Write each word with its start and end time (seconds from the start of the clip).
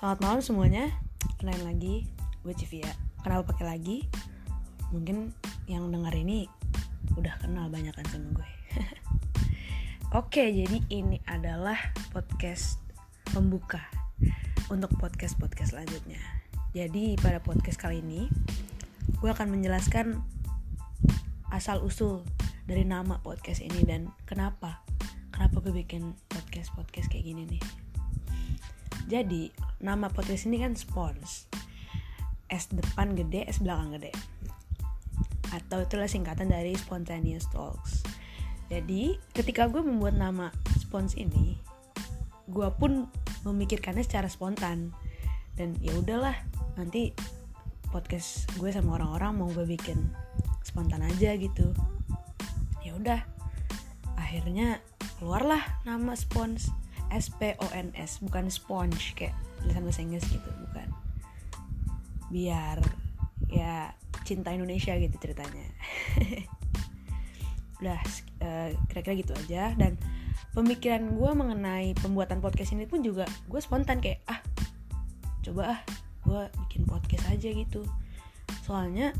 Selamat 0.00 0.20
malam 0.24 0.40
semuanya. 0.40 0.84
Kenalin 1.36 1.76
lagi, 1.76 2.08
gue 2.40 2.56
Civia. 2.56 2.88
Kenapa 3.20 3.52
pakai 3.52 3.68
lagi? 3.68 3.98
Mungkin 4.96 5.28
yang 5.68 5.92
dengar 5.92 6.16
ini 6.16 6.48
udah 7.20 7.36
kenal 7.36 7.68
banyak 7.68 7.92
kan 7.92 8.08
sama 8.08 8.32
gue. 8.32 8.50
Oke, 10.24 10.48
jadi 10.56 10.80
ini 10.88 11.20
adalah 11.28 11.76
podcast 12.16 12.80
pembuka 13.28 13.84
untuk 14.72 14.88
podcast-podcast 14.96 15.76
selanjutnya. 15.76 16.24
Jadi 16.72 17.20
pada 17.20 17.44
podcast 17.44 17.76
kali 17.76 18.00
ini, 18.00 18.24
gue 19.20 19.28
akan 19.28 19.52
menjelaskan 19.52 20.16
asal 21.52 21.84
usul 21.84 22.24
dari 22.64 22.88
nama 22.88 23.20
podcast 23.20 23.60
ini 23.60 23.84
dan 23.84 24.08
kenapa 24.24 24.80
kenapa 25.28 25.60
gue 25.60 25.76
bikin 25.76 26.16
podcast 26.32 26.72
podcast 26.72 27.12
kayak 27.12 27.36
gini 27.36 27.44
nih. 27.52 27.62
Jadi 29.04 29.68
nama 29.80 30.12
podcast 30.12 30.44
ini 30.44 30.60
kan 30.60 30.76
spons. 30.76 31.48
S 32.52 32.68
depan 32.68 33.16
gede, 33.16 33.48
S 33.48 33.64
belakang 33.64 33.96
gede. 33.96 34.12
Atau 35.50 35.82
itulah 35.82 36.06
singkatan 36.06 36.52
dari 36.52 36.76
spontaneous 36.76 37.48
talks. 37.48 38.04
Jadi 38.68 39.18
ketika 39.32 39.66
gue 39.66 39.82
membuat 39.82 40.20
nama 40.20 40.52
spons 40.78 41.16
ini, 41.16 41.58
gue 42.46 42.68
pun 42.76 43.08
memikirkannya 43.48 44.04
secara 44.04 44.28
spontan. 44.28 44.92
Dan 45.56 45.74
ya 45.80 45.96
udahlah, 45.96 46.36
nanti 46.76 47.16
podcast 47.90 48.46
gue 48.60 48.70
sama 48.70 49.00
orang-orang 49.00 49.32
mau 49.34 49.48
gue 49.50 49.66
bikin 49.66 49.98
spontan 50.62 51.02
aja 51.02 51.34
gitu. 51.34 51.72
Ya 52.84 52.94
udah, 52.94 53.24
akhirnya 54.14 54.78
keluarlah 55.18 55.60
nama 55.82 56.14
spons 56.14 56.70
S 57.10 57.30
P 57.34 57.54
O 57.58 57.66
N 57.74 57.90
S 57.98 58.22
bukan 58.22 58.46
sponge 58.48 59.14
kayak 59.18 59.34
tulisan 59.60 59.82
bahasa 59.84 60.00
Inggris 60.02 60.26
gitu 60.30 60.50
bukan. 60.68 60.88
Biar 62.30 62.78
ya 63.50 63.94
cinta 64.22 64.54
Indonesia 64.54 64.94
gitu 64.96 65.16
ceritanya. 65.18 65.66
Udah 67.82 67.98
uh, 68.44 68.68
kira-kira 68.90 69.14
gitu 69.18 69.32
aja. 69.34 69.74
Dan 69.74 69.98
pemikiran 70.54 71.14
gue 71.14 71.30
mengenai 71.34 71.94
pembuatan 71.98 72.38
podcast 72.38 72.74
ini 72.74 72.86
pun 72.86 73.02
juga 73.02 73.26
gue 73.46 73.60
spontan 73.62 73.98
kayak 73.98 74.22
ah 74.30 74.40
coba 75.40 75.78
ah 75.78 75.80
gue 76.26 76.42
bikin 76.66 76.86
podcast 76.86 77.26
aja 77.30 77.48
gitu. 77.50 77.82
Soalnya 78.66 79.14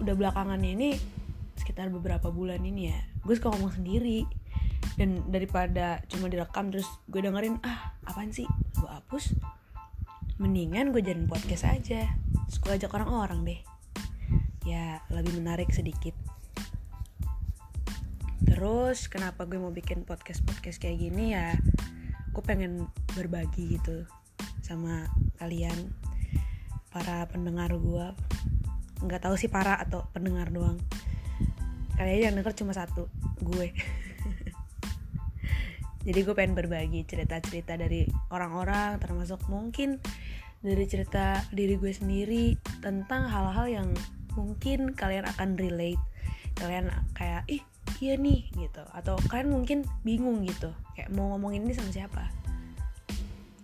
udah 0.00 0.14
belakangan 0.16 0.60
ini 0.60 0.96
sekitar 1.62 1.92
beberapa 1.94 2.32
bulan 2.32 2.58
ini 2.64 2.90
ya 2.90 2.98
gue 3.22 3.34
suka 3.38 3.54
ngomong 3.54 3.78
sendiri 3.78 4.26
dan 5.00 5.24
daripada 5.32 6.04
cuma 6.12 6.28
direkam 6.28 6.68
terus 6.68 6.88
gue 7.08 7.24
dengerin 7.24 7.56
ah 7.64 7.96
apaan 8.04 8.32
sih? 8.34 8.44
Gue 8.76 8.88
hapus? 8.88 9.36
Mendingan 10.36 10.92
gue 10.92 11.00
jadiin 11.00 11.28
podcast 11.30 11.64
aja. 11.64 12.12
Terus 12.48 12.58
gue 12.60 12.72
ajak 12.76 12.92
orang-orang 12.92 13.40
deh. 13.46 13.60
Ya 14.68 15.00
lebih 15.08 15.40
menarik 15.40 15.72
sedikit. 15.72 16.12
Terus 18.44 19.08
kenapa 19.08 19.48
gue 19.48 19.56
mau 19.56 19.72
bikin 19.72 20.04
podcast 20.04 20.44
podcast 20.44 20.76
kayak 20.76 21.00
gini? 21.00 21.32
Ya 21.32 21.56
gue 22.32 22.42
pengen 22.44 22.88
berbagi 23.16 23.76
gitu 23.80 24.04
sama 24.64 25.08
kalian 25.36 25.92
para 26.92 27.28
pendengar 27.28 27.72
gue 27.76 28.06
nggak 29.02 29.24
tahu 29.24 29.34
sih 29.34 29.48
para 29.48 29.80
atau 29.80 30.04
pendengar 30.12 30.52
doang. 30.52 30.76
Kalian 31.96 32.32
yang 32.32 32.34
denger 32.40 32.54
cuma 32.60 32.76
satu 32.76 33.08
gue 33.40 33.72
jadi 36.02 36.18
gue 36.26 36.34
pengen 36.34 36.58
berbagi 36.58 37.06
cerita-cerita 37.06 37.78
dari 37.78 38.10
orang-orang 38.34 38.98
termasuk 38.98 39.38
mungkin 39.46 40.02
dari 40.62 40.86
cerita 40.86 41.42
diri 41.50 41.78
gue 41.78 41.90
sendiri 41.94 42.54
tentang 42.82 43.26
hal-hal 43.26 43.66
yang 43.66 43.88
mungkin 44.38 44.94
kalian 44.94 45.26
akan 45.26 45.58
relate. 45.58 46.00
Kalian 46.58 46.90
kayak 47.18 47.42
ih 47.50 47.62
iya 47.98 48.14
nih 48.18 48.46
gitu. 48.54 48.82
Atau 48.94 49.18
kalian 49.26 49.50
mungkin 49.50 49.78
bingung 50.06 50.46
gitu 50.46 50.70
kayak 50.94 51.10
mau 51.14 51.34
ngomongin 51.34 51.66
ini 51.66 51.74
sama 51.74 51.90
siapa? 51.90 52.30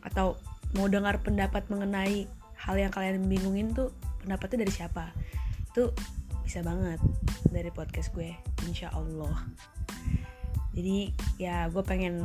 Atau 0.03 0.39
mau 0.75 0.91
dengar 0.91 1.23
pendapat 1.23 1.67
mengenai 1.71 2.27
hal 2.59 2.77
yang 2.79 2.91
kalian 2.91 3.27
bingungin 3.31 3.75
tuh 3.75 3.95
pendapatnya 4.23 4.67
dari 4.67 4.73
siapa? 4.75 5.15
Itu 5.71 5.95
bisa 6.43 6.63
banget 6.67 6.99
dari 7.51 7.71
podcast 7.71 8.11
gue 8.15 8.35
insya 8.67 8.91
Allah 8.91 9.37
jadi 10.79 11.11
ya 11.43 11.67
gue 11.75 11.83
pengen 11.83 12.23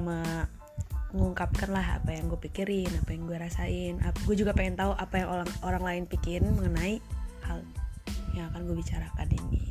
mengungkapkan 1.10 1.74
lah 1.74 1.98
apa 1.98 2.14
yang 2.14 2.30
gue 2.30 2.38
pikirin 2.38 2.90
apa 3.02 3.10
yang 3.10 3.26
gue 3.26 3.38
rasain. 3.42 3.98
Gue 4.30 4.38
juga 4.38 4.54
pengen 4.54 4.78
tahu 4.78 4.94
apa 4.94 5.26
yang 5.26 5.30
orang 5.34 5.50
orang 5.66 5.82
lain 5.82 6.04
pikirin 6.06 6.54
mengenai 6.54 7.02
hal 7.50 7.66
yang 8.38 8.54
akan 8.54 8.70
gue 8.70 8.78
bicarakan 8.78 9.30
ini. 9.34 9.66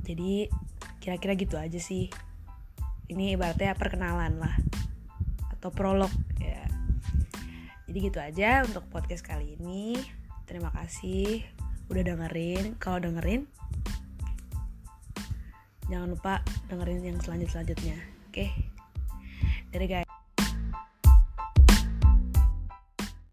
Jadi 0.00 0.48
kira-kira 0.96 1.36
gitu 1.36 1.60
aja 1.60 1.76
sih. 1.76 2.08
Ini 3.12 3.36
ibaratnya 3.36 3.76
perkenalan 3.76 4.40
lah 4.40 4.56
atau 5.52 5.68
prolog 5.68 6.10
ya. 6.40 6.64
Jadi 7.84 7.98
gitu 8.00 8.16
aja 8.16 8.64
untuk 8.64 8.88
podcast 8.88 9.20
kali 9.20 9.60
ini. 9.60 9.92
Terima 10.48 10.72
kasih 10.72 11.44
udah 11.92 12.00
dengerin. 12.00 12.80
Kalau 12.80 12.96
dengerin 13.04 13.44
jangan 15.86 16.08
lupa 16.14 16.34
dengerin 16.66 17.14
yang 17.14 17.18
selanjut 17.22 17.48
selanjutnya 17.50 17.96
oke 18.30 18.34
okay? 18.34 18.48
dari 19.70 19.86
guys 19.86 20.05